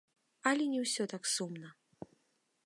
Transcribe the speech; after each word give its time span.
Але 0.51 0.65
не 0.71 0.79
ўсё 0.85 1.03
так 1.13 1.23
сумна! 1.35 1.69